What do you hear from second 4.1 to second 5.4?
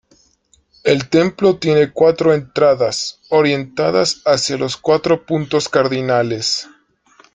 hacia los cuatro